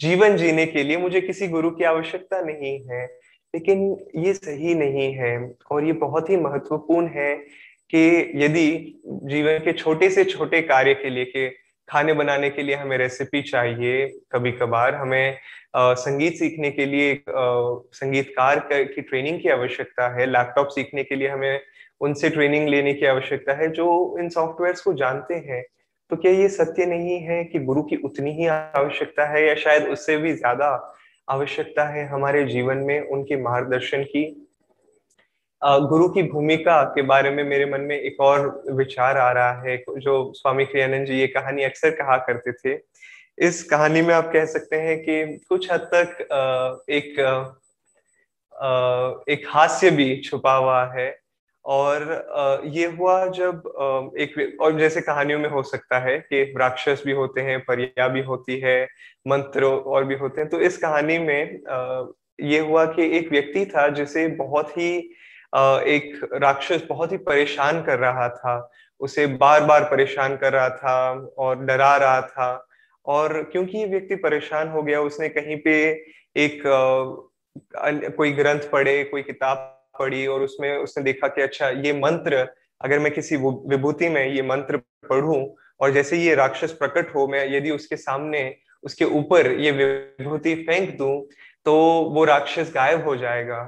जीवन 0.00 0.36
जीने 0.36 0.66
के 0.66 0.82
लिए 0.82 0.96
मुझे 0.96 1.20
किसी 1.20 1.48
गुरु 1.48 1.70
की 1.70 1.84
आवश्यकता 1.84 2.40
नहीं 2.40 2.78
है। 2.86 3.06
लेकिन 3.54 4.06
ये 4.16 4.34
सही 4.34 4.74
नहीं 4.74 5.14
है 5.14 5.54
और 5.70 5.84
ये 5.84 5.92
बहुत 5.92 6.30
ही 6.30 6.36
महत्वपूर्ण 6.36 7.06
है 7.06 7.36
कि 7.90 8.32
यदि 8.36 9.00
जीवन 9.06 9.58
के 9.58 9.72
छोटे 9.72 10.10
से 10.10 10.24
छोटे 10.24 10.62
कार्य 10.62 10.94
के 10.94 11.10
लिए 11.10 11.24
के 11.24 11.50
खाने 11.88 12.12
बनाने 12.12 12.50
के 12.50 12.62
लिए 12.62 12.74
हमें 12.74 12.98
रेसिपी 12.98 13.42
चाहिए 13.42 14.20
कभी 14.32 14.52
कभार 14.52 14.94
हमें 14.94 15.38
आ, 15.76 15.94
संगीत 15.94 16.34
सीखने 16.34 16.70
के 16.70 16.86
लिए 16.86 17.12
एक 17.12 17.24
संगीतकार 17.92 18.68
की 18.72 19.02
ट्रेनिंग 19.02 19.40
की 19.40 19.48
आवश्यकता 19.48 20.20
है 20.20 20.26
लैपटॉप 20.26 20.68
सीखने 20.68 21.04
के 21.04 21.14
लिए 21.14 21.28
हमें 21.28 21.60
उनसे 22.00 22.30
ट्रेनिंग 22.30 22.68
लेने 22.68 22.94
की 22.94 23.06
आवश्यकता 23.06 23.52
है 23.52 23.70
जो 23.70 24.18
इन 24.18 24.28
सॉफ्टवेयर 24.28 24.74
को 24.84 24.92
जानते 24.92 25.34
हैं। 25.34 25.64
तो 26.10 26.16
क्या 26.16 26.32
ये 26.32 26.48
सत्य 26.48 26.86
नहीं 26.86 27.18
है 27.18 27.44
कि 27.44 27.58
गुरु 27.58 27.82
की 27.82 27.96
उतनी 27.96 28.32
ही 28.32 28.46
आवश्यकता 28.46 29.26
है 29.26 29.48
या 29.48 29.54
शायद 29.54 29.84
उससे 29.84 30.16
भी 30.16 30.32
ज़्यादा 30.32 30.93
आवश्यकता 31.28 31.84
है 31.84 32.06
हमारे 32.06 32.44
जीवन 32.44 32.78
में 32.78 33.00
उनके 33.00 33.36
मार्गदर्शन 33.42 34.04
की। 34.04 34.24
गुरु 35.62 36.08
की 36.08 36.22
भूमिका 36.22 36.82
के 36.84 37.02
बारे 37.02 37.30
में 37.30 37.42
मेरे 37.44 37.66
मन 37.66 37.80
में 37.80 37.96
एक 37.98 38.20
और 38.20 38.62
विचार 38.70 39.18
आ 39.18 39.30
रहा 39.32 39.62
है, 39.62 39.76
जो 39.76 40.32
स्वामी 40.36 40.64
क्रियानंद 40.64 41.06
जी 41.06 41.18
ये 41.18 41.26
कहानी 41.26 41.62
अक्सर 41.62 41.90
कहा 41.90 42.16
करते 42.26 42.52
थे। 42.52 42.78
इस 43.38 43.62
कहानी 43.64 44.02
में 44.02 44.14
आप 44.14 44.30
कह 44.32 44.44
सकते 44.46 44.76
हैं 44.76 44.98
कि 44.98 45.24
कुछ 45.48 45.70
हद 45.72 45.88
तक 45.94 46.84
एक 46.90 47.18
एक 49.28 49.46
हास्य 49.48 49.90
भी 49.90 50.16
छुपा 50.20 50.52
हुआ 50.54 50.84
है। 50.92 51.08
और 51.64 52.62
ये 52.66 52.86
हुआ 52.88 53.26
जब 53.26 54.12
एक 54.18 54.56
और 54.60 54.78
जैसे 54.78 55.00
कहानियों 55.00 55.38
में 55.38 55.48
हो 55.50 55.62
सकता 55.62 55.98
है 55.98 56.18
कि 56.20 56.42
राक्षस 56.58 57.02
भी 57.06 57.12
होते 57.12 57.40
हैं, 57.40 57.58
परिया 57.60 58.08
भी 58.08 58.22
होती 58.22 58.58
है, 58.60 58.84
मंत्र 59.26 59.64
और 59.64 60.04
भी 60.04 60.14
होते 60.14 60.40
हैं 60.40 60.50
तो 60.50 60.60
इस 60.60 60.76
कहानी 60.78 61.18
में 61.18 61.60
ये 62.38 62.58
हुआ 62.58 62.84
कि 62.86 63.10
एक 63.18 63.30
व्यक्ति 63.30 63.64
था 63.66 63.88
जिसे 63.90 64.26
बहुत 64.36 64.76
ही 64.78 64.96
एक 65.88 66.28
राक्षस 66.34 66.86
बहुत 66.88 67.12
ही 67.12 67.16
परेशान 67.18 67.82
कर 67.82 67.98
रहा 67.98 68.28
था, 68.28 68.70
उसे 69.00 69.26
बार 69.26 69.64
बार 69.64 69.84
परेशान 69.84 70.36
कर 70.36 70.52
रहा 70.52 70.68
था 70.70 71.28
और 71.38 71.64
डरा 71.64 71.96
रहा 71.96 72.20
था, 72.22 72.66
और 73.06 73.42
क्योंकि 73.42 73.78
ये 73.78 73.86
व्यक्ति 73.86 74.16
परेशान 74.16 74.68
हो 74.68 74.82
गया, 74.82 75.00
उसने 75.00 75.28
कहीं 75.28 75.56
पे 75.56 75.74
एक 76.36 76.62
कोई 78.16 78.32
ग्रंथ 78.32 78.70
पढ़े, 78.72 79.02
कोई 79.04 79.22
किताब 79.22 79.70
पढ़ी 79.98 80.26
और 80.26 80.42
उसमें 80.42 80.76
उसने 80.76 81.04
देखा 81.04 81.28
कि 81.28 81.42
अच्छा 81.42 81.68
ये 81.68 81.92
मंत्र, 81.92 82.46
अगर 82.80 82.98
मैं 82.98 83.12
किसी 83.12 83.36
विभूति 83.36 84.08
में 84.08 84.26
ये 84.26 84.42
मंत्र 84.42 84.76
पढ़ूं 85.10 85.44
और 85.80 85.90
जैसे 85.92 86.16
ये 86.16 86.34
राक्षस 86.34 86.72
प्रकट 86.72 87.14
हो, 87.14 87.26
मैं 87.28 87.46
यदि 87.52 87.70
उसके 87.70 87.96
सामने, 87.96 88.54
उसके 88.84 89.04
ऊपर 89.04 89.50
ये 89.60 89.70
विभूति 89.72 90.54
फेंक 90.56 90.96
दूँ 90.98 91.26
तो 91.66 91.74
वो 92.14 92.24
राक्षस 92.24 92.70
गायब 92.74 93.04
हो 93.04 93.16
जाएगा। 93.16 93.62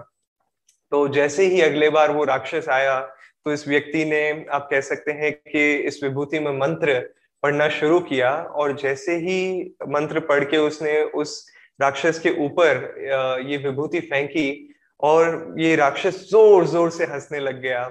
तो 0.92 1.06
जैसे 1.08 1.46
ही 1.46 1.60
अगले 1.60 1.88
बार 1.90 2.10
वो 2.12 2.24
राक्षस 2.24 2.68
आया 2.68 3.00
तो 3.46 3.52
इस 3.52 3.66
व्यक्ति 3.68 4.04
ने, 4.04 4.46
आप 4.50 4.68
कह 4.70 4.80
सकते 4.80 5.12
हैं 5.12 5.32
कि 5.32 5.74
इस 5.74 6.02
विभूति 6.02 6.38
में 6.38 6.52
मंत्र 6.52 6.98
पढ़ना 7.42 7.68
शुरू 7.68 7.98
किया 8.00 8.30
और 8.32 8.76
जैसे 8.76 9.16
ही 9.16 9.74
मंत्र 9.88 10.20
पढ़ 10.20 10.44
के 10.44 10.56
उसने 10.58 11.02
उस 11.14 11.46
राक्षस 11.80 12.18
के 12.18 12.30
ऊपर 12.44 12.78
ये 13.48 13.56
विभूति 13.56 14.00
फेंकी 14.00 14.48
और 15.00 15.54
ये 15.58 15.74
राक्षस 15.76 16.26
ज़ोर 16.30 16.66
ज़ोर 16.66 16.90
से 16.90 17.04
हंसने 17.04 17.40
लग 17.40 17.60
गया। 17.62 17.90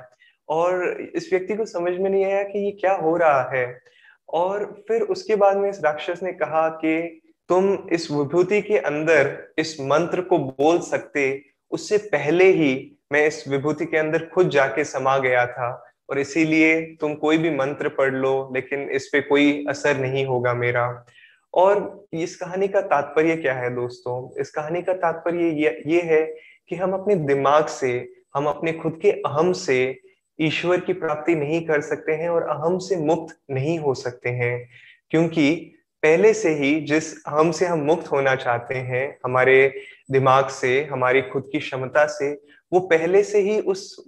और 0.50 1.02
इस 1.16 1.30
व्यक्ति 1.32 1.56
को 1.56 1.66
समझ 1.66 1.94
में 1.94 2.10
नहीं 2.10 2.26
आया 2.26 2.44
कि 2.44 2.66
ये 2.66 2.72
क्या 2.72 2.94
हो 2.94 3.16
रहा 3.18 3.50
है। 3.54 3.66
और 4.30 4.66
फिर 4.88 5.02
उसके 5.02 5.36
बाद 5.36 5.58
में 5.58 5.70
इस 5.70 5.82
राक्षस 5.84 6.20
ने 6.24 6.32
कहा 6.34 6.68
कि 6.76 7.22
तुम 7.50 7.74
इस 7.94 8.10
विभूति 8.12 8.62
के 8.62 8.78
अंदर 8.80 9.38
इस 9.60 9.80
मंत्र 9.82 10.22
को 10.22 10.38
बोल 10.38 10.80
सकते 10.82 11.42
उससे 11.72 11.98
पहले 12.12 12.46
ही 12.52 12.74
मैं 13.14 13.26
इस 13.28 13.44
विभूति 13.48 13.86
के 13.86 13.98
अंदर 13.98 14.26
खुद 14.26 14.50
जाके 14.50 14.84
समा 14.84 15.18
गया 15.18 15.46
था 15.48 15.70
और 16.10 16.20
इसीलिए 16.20 16.82
तुम 17.02 17.14
कोई 17.16 17.38
भी 17.38 17.50
मंत्र 17.50 17.90
पढ़ 17.90 18.14
लो 18.14 18.52
लेकिन 18.56 18.90
इस 18.92 19.08
पे 19.08 19.22
कोई 19.22 19.66
असर 19.70 19.98
नहीं 19.98 20.26
होगा 20.26 20.54
मेरा। 20.54 21.06
और 21.54 22.06
इस 22.14 22.36
कहानी 22.36 22.68
का 22.68 22.82
तात्पर्य 22.84 23.36
क्या 23.36 23.54
है 23.54 23.70
दोस्तों? 23.76 24.42
इस 24.42 24.50
कहानी 24.52 24.82
का 24.82 24.94
तात्पर्य 24.94 25.50
ये, 25.56 25.82
ये 25.88 26.02
है 26.02 26.24
कि 26.70 26.76
हम 26.76 26.94
अपने 26.94 27.16
दिमाग 27.16 27.66
से, 27.66 28.14
हम 28.36 28.46
अपने 28.46 28.74
खुद 28.74 29.00
के 29.02 29.12
अहम 29.12 29.52
से 29.52 30.00
ईश्वर 30.42 30.80
की 30.80 30.94
प्राप्ति 30.94 31.36
नहीं 31.36 31.68
कर 31.68 31.82
सकते 31.82 32.12
हैं 32.12 32.30
और 32.30 32.44
अहम 32.44 32.78
से 32.78 32.96
मुक्त 32.96 33.38
नहीं 33.52 33.80
हो 33.80 33.94
सकते 33.94 34.30
हैं। 34.30 34.70
क्योंकि 35.10 35.72
पहले 36.04 36.34
से 36.34 36.50
ही 36.50 36.82
जिस 36.82 37.24
अहम 37.26 37.52
से 37.52 37.66
हम 37.66 37.80
मुक्त 37.80 38.12
होना 38.12 38.36
चाहते 38.36 38.76
हैं, 38.76 39.18
हमारे 39.26 39.82
दिमाग 40.12 40.48
से, 40.48 40.84
हमारी 40.84 41.22
खुद 41.22 41.50
की 41.52 41.60
क्षमता 41.60 42.06
से, 42.06 42.42
वो 42.74 42.80
पहले 42.80 43.24
से 43.24 43.40
ही 43.40 43.60
उस 43.60 44.06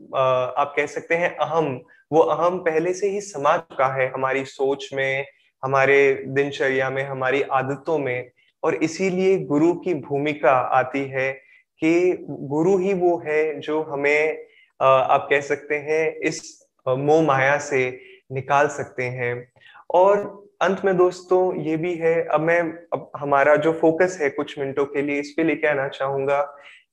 आप 0.58 0.74
कह 0.78 0.86
सकते 0.86 1.16
हैं 1.16 1.38
अहम, 1.38 1.82
वो 2.12 2.20
अहम 2.20 2.60
पहले 2.60 2.94
से 2.94 3.10
ही 3.10 3.22
समा 3.22 3.58
चुका 3.58 3.88
है, 3.88 4.12
हमारी 4.12 4.46
सोच 4.46 4.90
में, 4.94 5.26
हमारे 5.64 6.24
दिनचर्या 6.28 6.90
में, 6.90 7.04
हमारी 7.04 7.42
आदतों 7.42 7.98
में। 7.98 8.32
और 8.64 8.76
इसीलिए 8.76 9.38
गुरु 9.38 9.74
की 9.74 9.94
भूमिका 9.94 10.52
आती 10.52 11.06
है 11.06 11.47
कि 11.82 12.26
गुरु 12.30 12.78
ही 12.78 12.94
वो 12.94 13.18
है 13.26 13.60
जो 13.60 13.82
हमें 13.84 14.46
आप 14.80 15.28
कह 15.30 15.42
सकते 15.42 15.76
हैं, 15.76 16.16
इस 16.16 16.68
मोह 16.88 17.22
माया 17.24 17.58
से 17.60 18.00
निकाल 18.32 18.68
सकते 18.68 19.04
हैं। 19.04 19.52
और 19.90 20.18
अंत 20.62 20.82
में 20.86 20.96
दोस्तों 20.98 21.56
ये 21.56 21.76
भी 21.78 21.94
है, 21.96 22.22
अब 22.24 22.42
मैं, 22.42 22.62
अब 22.94 23.12
हमारा 23.18 23.56
जो 23.56 23.74
फोकस 23.74 24.18
है 24.22 24.30
कुछ 24.30 24.58
मिनटों 24.60 24.86
के 24.86 25.02
लिए 25.02 25.20
इस 25.20 25.34
पे 25.38 25.44
लेके 25.44 25.68
आना 25.68 25.88
चाहूँगा 25.88 26.42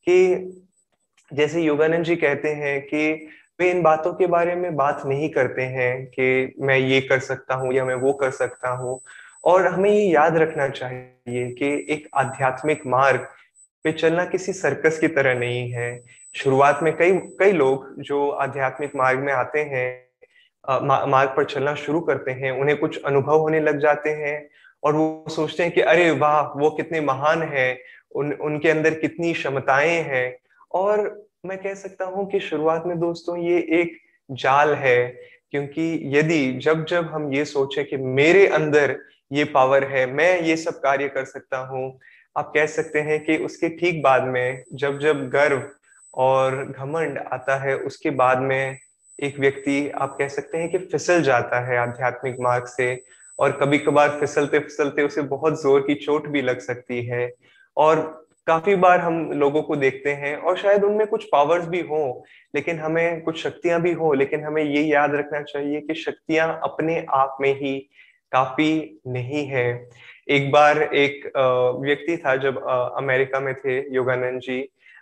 कि 0.07 0.65
जैसे 1.31 1.63
योगानंद 1.63 2.05
जी 2.05 2.17
कहते 2.17 2.49
हैं 2.49 2.81
कि 2.83 3.13
वे 3.61 3.71
इन 3.71 3.83
बातों 3.83 4.13
के 4.13 4.27
बारे 4.27 4.55
में 4.55 4.75
बात 4.77 5.03
नहीं 5.07 5.29
करते 5.29 5.63
हैं 5.63 6.07
कि 6.07 6.55
मैं 6.61 6.77
ये 6.79 7.01
कर 7.01 7.19
सकता 7.19 7.55
हूँ 7.55 7.73
या 7.75 7.85
मैं 7.85 7.95
वो 7.95 8.13
कर 8.13 8.31
सकता 8.31 8.71
हूँ। 8.71 9.01
और 9.45 9.67
हमें 9.67 9.91
ये 9.91 10.05
याद 10.05 10.37
रखना 10.37 10.69
चाहिए 10.69 11.51
कि 11.51 11.87
एक 11.91 12.09
आध्यात्मिक 12.15 12.87
मार्ग 12.87 13.27
पे 13.85 13.93
चलना 13.93 14.25
किसी 14.25 14.53
सर्कस 14.53 14.99
की 14.99 15.09
तरह 15.09 15.35
नहीं 15.39 15.71
है। 15.71 15.89
शुरुआत 16.35 16.79
में 16.83 16.97
कई 16.97 17.13
कई 17.41 17.53
लोग 17.53 18.03
जो 18.03 18.29
आध्यात्मिक 18.45 18.95
मार्ग 18.97 19.19
में 19.19 19.33
आते 19.33 19.61
हैं 19.63 19.89
मा, 20.83 21.05
मार्ग 21.07 21.35
पर 21.37 21.45
चलना 21.45 21.75
शुरू 21.75 22.01
करते 22.01 22.31
हैं 22.31 22.53
उन्हें 22.53 22.77
कुछ 22.79 23.03
अनुभव 23.03 23.39
होने 23.39 23.61
लग 23.61 23.79
जाते 23.79 24.11
हैं 24.11 24.37
और 24.83 24.95
वो 24.97 25.25
सोचते 25.31 25.63
हैं 25.63 25.73
कि 25.73 25.81
अरे 25.81 26.11
वाह 26.11 26.41
वो 26.61 26.71
कितने 26.71 27.01
महान 27.01 27.43
है 27.43 27.69
उन 28.15 28.33
उनके 28.33 28.71
अंदर 28.71 28.95
कितनी 28.95 29.33
क्षमताएँ 29.33 30.01
हैं। 30.03 30.27
और 30.75 31.29
मैं 31.47 31.59
कह 31.59 31.75
सकता 31.75 32.05
हूँ 32.05 32.31
कि 32.31 32.41
शुरुआत 32.41 32.87
में 32.87 32.99
दोस्तों 33.01 33.37
ये 33.39 33.59
एक 33.81 33.97
जाल 34.31 34.75
है 34.75 35.07
क्योंकि 35.51 36.01
यदि 36.17 36.53
जब 36.63 36.85
जब 36.85 37.11
हम 37.13 37.33
ये 37.33 37.45
सोचे 37.45 37.85
कि 37.85 37.97
मेरे 37.97 38.47
अंदर 38.47 38.99
ये 39.33 39.45
पावर 39.45 39.85
है 39.85 40.07
मैं 40.13 40.41
ये 40.41 40.57
सब 40.57 40.81
कार्य 40.81 41.09
कर 41.09 41.25
सकता 41.25 41.59
हूँ 41.67 41.99
आप 42.37 42.53
कह 42.55 42.67
सकते 42.67 43.01
हैं 43.01 43.19
कि 43.25 43.37
उसके 43.37 43.69
ठीक 43.69 44.03
बाद 44.03 44.25
में 44.25 44.63
जब 44.75 44.99
जब 44.99 45.29
गर्व 45.31 45.63
और 46.15 46.65
घमंड 46.69 47.19
आता 47.19 47.57
है, 47.57 47.77
उसके 47.77 48.11
बाद 48.11 48.39
में 48.39 48.79
एक 49.19 49.39
व्यक्ति, 49.39 49.89
आप 49.91 50.17
कह 50.19 50.29
सकते 50.29 50.59
हैं 50.59 50.69
कि 50.71 50.79
फिसल 50.79 51.23
जाता 51.23 51.61
है 51.67 51.79
आध्यात्मिक 51.79 52.37
मार्ग 52.41 52.67
से 52.67 53.03
और 53.39 53.53
कभी 53.53 53.79
कभार 53.79 54.19
फिसलते 54.21 54.59
फिसलते 54.59 55.03
उसे 55.03 55.23
बहुत 55.23 55.63
ज़ोर 55.63 55.81
की 55.81 55.95
चोट 55.95 56.27
भी 56.29 56.43
लग 56.43 56.59
सकती 56.61 57.05
है। 57.07 57.31
और 57.77 58.01
काफ़ी 58.47 58.75
बार 58.75 59.01
हम 59.01 59.33
लोगों 59.33 59.63
को 59.63 59.77
देखते 59.77 60.13
हैं 60.13 60.37
और 60.37 60.57
शायद 60.59 60.85
उनमें 60.85 61.07
कुछ 61.07 61.25
पावर्स 61.25 61.67
भी 61.67 61.81
हो, 61.81 62.25
लेकिन 62.55 62.79
हमें 62.79 63.23
कुछ 63.23 63.43
शक्तियाँ 63.43 63.81
भी 63.83 63.93
हो, 63.93 64.13
लेकिन 64.13 64.45
हमें 64.45 64.63
ये 64.63 64.83
याद 64.83 65.15
रखना 65.15 65.43
चाहिए 65.43 65.81
कि 65.81 65.95
शक्तियाँ 65.95 66.49
अपने 66.65 67.05
आप 67.11 67.37
में 67.41 67.53
ही 67.61 67.79
काफ़ी 68.33 69.01
नहीं 69.07 69.47
है। 69.47 69.89
एक 70.29 70.51
बार 70.53 70.83
एक 70.83 71.27
व्यक्ति 71.81 72.17
था 72.17 72.37
जब 72.37 72.63
अमेरिका 72.97 73.41
में 73.41 73.55
थे 73.55 73.79
योगानंद 73.95 74.41
जी 74.41 74.61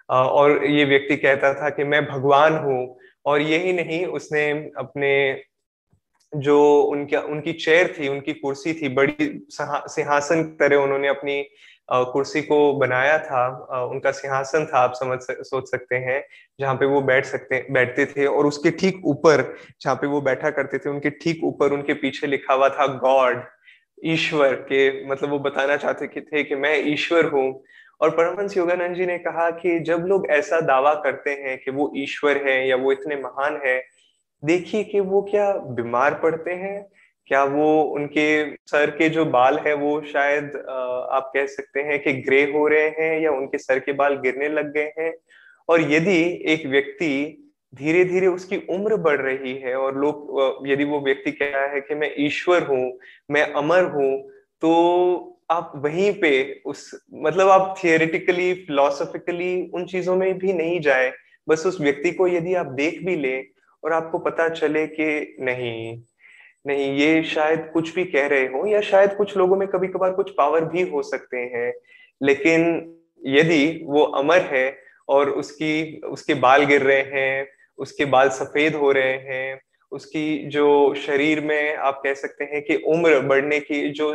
और 0.08 0.64
ये 0.66 0.84
व्यक्ति 0.84 1.16
कहता 1.16 1.52
था 1.54 1.70
कि 1.70 1.84
मैं 1.84 2.04
भगवान 2.06 2.56
हूँ 2.56 2.96
और 3.26 3.40
यही 3.40 3.72
नहीं, 3.72 4.04
उसने 4.06 4.50
अपने 4.76 5.42
जो 6.32 6.82
उनका, 6.82 7.20
उनकी 7.20 7.52
चेयर 7.52 7.94
थी, 7.98 8.08
उनकी 8.08 8.32
कुर्सी 8.32 8.72
थी, 8.74 8.88
बड़ी 8.88 9.46
सिंहासन 9.50 10.42
तरह 10.60 10.76
उन्होंने 10.76 11.08
अपनी 11.08 11.42
कुर्सी 11.92 12.42
को 12.42 12.72
बनाया 12.72 13.18
था। 13.18 13.46
उनका 13.84 14.10
सिंहासन 14.10 14.64
था, 14.66 14.78
आप 14.78 14.92
समझ 14.94 15.18
सोच 15.22 15.70
सकते 15.70 15.96
हैं, 15.96 16.22
जहाँ 16.60 16.74
पे 16.74 16.86
वो 16.86 17.00
बैठ 17.02 17.24
सकते, 17.24 17.66
बैठते 17.70 18.06
थे 18.06 18.26
और 18.26 18.46
उसके 18.46 18.70
ठीक 18.70 19.00
ऊपर, 19.04 19.42
जहाँ 19.82 19.96
पे 19.96 20.06
वो 20.06 20.20
बैठा 20.20 20.50
करते 20.50 20.78
थे, 20.78 20.90
उनके 20.90 21.10
ठीक 21.12 21.44
ऊपर 21.44 21.72
उनके 21.72 21.94
पीछे 21.94 22.26
लिखा 22.26 22.54
हुआ 22.54 22.68
था, 22.68 22.86
गॉड। 22.86 23.44
ईश्वर 24.02 24.54
के 24.68 25.06
मतलब 25.08 25.30
वो 25.30 25.38
बताना 25.38 25.76
चाहते 25.76 26.06
कि, 26.06 26.20
थे 26.20 26.42
कि 26.44 26.54
मैं 26.54 26.76
ईश्वर 26.92 27.24
हूँ। 27.24 27.62
और 28.00 28.10
परमहंस 28.10 28.56
योगानंद 28.56 28.96
जी 28.96 29.06
ने 29.06 29.18
कहा 29.18 29.50
कि 29.50 29.78
जब 29.80 30.04
लोग 30.08 30.26
ऐसा 30.30 30.60
दावा 30.60 30.94
करते 30.94 31.30
हैं 31.30 31.58
कि 31.58 31.70
वो 31.70 31.92
ईश्वर 31.96 32.36
है 32.48 32.68
या 32.68 32.76
वो 32.76 32.92
इतने 32.92 33.16
महान 33.16 33.60
है, 33.66 33.82
देखिए 34.42 34.84
कि 34.84 35.00
वो 35.00 35.22
क्या 35.22 35.52
बीमार 35.52 36.14
पड़ते 36.14 36.52
हैं? 36.52 36.86
क्या 37.26 37.42
वो 37.44 37.82
उनके 37.82 38.26
सर 38.66 38.90
के 38.90 39.08
जो 39.08 39.24
बाल 39.24 39.58
है 39.58 39.74
वो 39.74 40.00
शायद 40.12 40.56
आप 41.12 41.30
कह 41.34 41.46
सकते 41.46 41.80
हैं 41.80 41.98
कि 42.02 42.12
ग्रे 42.22 42.42
हो 42.52 42.66
रहे 42.68 42.88
हैं 42.88 43.20
या 43.20 43.30
उनके 43.32 43.58
सर 43.58 43.78
के 43.78 43.92
बाल 43.92 44.14
गिरने 44.16 44.48
लग 44.48 44.72
गए 44.74 44.92
हैं? 44.98 45.12
और 45.68 45.80
यदि 45.92 46.20
एक 46.46 46.66
व्यक्ति 46.66 47.12
धीरे 47.72 48.04
धीरे 48.04 48.26
उसकी 48.26 48.56
उम्र 48.70 48.96
बढ़ 48.96 49.20
रही 49.20 49.54
है 49.58 49.74
और 49.76 49.98
लोग 49.98 50.68
यदि 50.68 50.84
वो 50.84 51.00
व्यक्ति 51.00 51.32
कह 51.32 51.50
रहा 51.50 51.66
है 51.66 51.80
कि 51.80 51.94
मैं 51.94 52.10
ईश्वर 52.18 52.62
हूँ, 52.62 52.98
मैं 53.30 53.42
अमर 53.52 53.84
हूँ 53.84 54.30
तो 54.62 55.38
आप 55.50 55.72
वहीं 55.76 56.12
पे 56.20 56.62
उस 56.66 56.90
मतलब 57.14 57.48
आप 57.48 57.74
थियोरिटिकली 57.82 58.52
फिलोसफिकली 58.56 59.70
उन 59.74 59.86
चीज़ों 59.86 60.16
में 60.16 60.38
भी 60.38 60.52
नहीं 60.52 60.80
जाए। 60.80 61.12
बस 61.48 61.66
उस 61.66 61.80
व्यक्ति 61.80 62.10
को 62.10 62.28
यदि 62.28 62.54
आप 62.54 62.66
देख 62.74 63.02
भी 63.04 63.16
ले 63.16 63.36
और 63.82 63.92
आपको 63.92 64.18
पता 64.18 64.48
चले 64.48 64.86
कि 64.86 65.36
नहीं 65.40 66.00
नहीं, 66.64 66.92
ये 66.96 67.22
शायद 67.24 67.68
कुछ 67.72 67.94
भी 67.94 68.04
कह 68.04 68.26
रहे 68.26 68.44
हो 68.46 68.66
या 68.66 68.80
शायद 68.80 69.14
कुछ 69.14 69.36
लोगों 69.36 69.56
में 69.56 69.66
कभी 69.68 69.88
कभार 69.88 70.12
कुछ 70.12 70.30
पावर 70.30 70.64
भी 70.64 70.82
हो 70.82 71.02
सकते 71.02 71.36
हैं, 71.36 71.72
लेकिन 72.20 72.62
यदि 73.26 73.80
वो 73.84 74.02
अमर 74.02 74.40
है 74.42 74.76
और 75.08 75.30
उसकी, 75.30 76.00
उसके 76.00 76.34
बाल 76.34 76.64
गिर 76.64 76.82
रहे 76.82 77.02
हैं 77.12 77.46
उसके 77.78 78.04
बाल 78.06 78.28
सफ़ेद 78.30 78.74
हो 78.74 78.90
रहे 78.92 79.12
हैं, 79.12 79.60
उसकी 79.92 80.48
जो 80.48 80.94
शरीर 80.96 81.40
में 81.40 81.76
आप 81.76 82.00
कह 82.04 82.14
सकते 82.14 82.44
हैं 82.44 82.62
कि 82.62 82.76
उम्र 82.88 83.20
बढ़ने 83.20 83.58
की 83.60 83.88
जो 83.90 84.14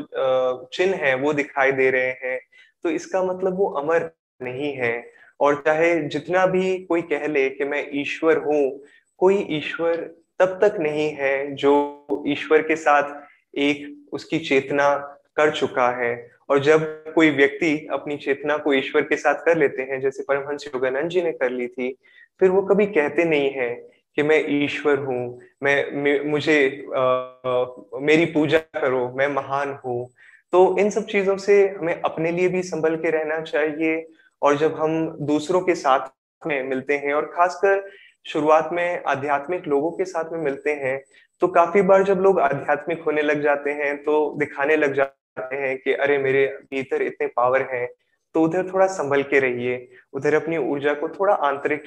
चिन्ह 0.73 0.95
है 0.97 1.13
वो 1.15 1.33
दिखाई 1.33 1.71
दे 1.71 1.89
रहे 1.91 2.11
हैं 2.23 2.39
तो 2.83 2.89
इसका 2.89 3.23
मतलब 3.23 3.57
वो 3.57 3.67
अमर 3.73 4.09
नहीं 4.41 4.71
है। 4.73 4.95
और 5.39 5.61
चाहे 5.65 5.93
जितना 6.03 6.45
भी 6.45 6.77
कोई 6.85 7.01
कह 7.03 7.27
ले 7.27 7.49
कि 7.49 7.65
मैं 7.65 7.85
ईश्वर 7.93 8.37
हूँ, 8.37 8.79
कोई 9.19 9.45
ईश्वर 9.49 9.95
तब 10.39 10.59
तक 10.61 10.77
नहीं 10.79 11.09
है 11.11 11.55
जो 11.55 12.23
ईश्वर 12.27 12.61
के 12.61 12.75
साथ 12.75 13.13
एक 13.57 14.09
उसकी 14.13 14.39
चेतना 14.39 14.95
कर 15.37 15.51
चुका 15.51 15.89
है। 15.97 16.15
और 16.49 16.59
जब 16.59 17.03
कोई 17.15 17.29
व्यक्ति 17.29 17.87
अपनी 17.91 18.17
चेतना 18.17 18.57
को 18.57 18.73
ईश्वर 18.73 19.01
के 19.01 19.15
साथ 19.15 19.35
कर 19.35 19.57
लेते 19.57 19.81
हैं 19.81 20.01
जैसे 20.01 20.23
परमहंस 20.23 20.65
योगानंद 20.67 21.09
जी 21.09 21.21
ने 21.21 21.31
कर 21.31 21.49
ली 21.49 21.67
थी 21.67 21.97
फिर 22.39 22.49
वो 22.49 22.61
कभी 22.61 22.85
कहते 22.85 23.23
नहीं 23.23 23.49
है 23.51 23.89
कि 24.15 24.23
मैं 24.23 24.63
ईश्वर 24.63 24.99
हूँ 24.99 25.41
मैं 25.63 26.21
मुझे 26.31 26.85
आ, 26.95 27.65
मेरी 27.99 28.25
पूजा 28.25 28.57
करो 28.57 29.13
मैं 29.15 29.27
महान 29.27 29.79
हूँ। 29.85 30.09
तो 30.51 30.77
इन 30.79 30.89
सब 30.89 31.05
चीज़ों 31.05 31.37
से 31.37 31.67
हमें 31.67 32.01
अपने 32.01 32.31
लिए 32.31 32.47
भी 32.47 32.63
संभल 32.63 32.95
के 32.95 33.09
रहना 33.09 33.41
चाहिए 33.41 34.07
और 34.41 34.57
जब 34.57 34.75
हम 34.75 35.17
दूसरों 35.21 35.61
के 35.61 35.75
साथ 35.75 35.99
में 36.47 36.63
मिलते 36.63 36.97
हैं 36.97 37.13
और 37.13 37.25
खासकर 37.25 37.87
शुरुआत 38.25 38.69
में 38.73 39.03
आध्यात्मिक 39.07 39.67
लोगों 39.67 39.91
के 39.91 40.05
साथ 40.05 40.31
में 40.31 40.39
मिलते 40.39 40.71
हैं 40.71 41.03
तो 41.39 41.47
काफ़ी 41.47 41.81
बार 41.81 42.03
जब 42.03 42.19
लोग 42.19 42.39
आध्यात्मिक 42.39 43.01
होने 43.01 43.21
लग 43.21 43.41
जाते 43.41 43.71
हैं 43.71 44.03
तो 44.03 44.35
दिखाने 44.39 44.75
लग 44.75 44.93
जाते 45.37 45.55
हैं 45.55 45.77
कि 45.77 45.93
अरे 45.93 46.17
मेरे 46.17 46.45
भीतर 46.71 47.01
इतने 47.01 47.27
पावर 47.27 47.61
हैं 47.61 47.87
तो 48.35 48.41
उधर 48.41 48.63
थोड़ा 48.73 48.87
संभल 48.87 49.23
के 49.23 49.39
रहिए, 49.39 49.87
उधर 50.13 50.33
अपनी 50.33 50.57
ऊर्जा 50.57 50.93
को 50.93 51.09
थोड़ा 51.09 51.33
आंतरिक 51.33 51.83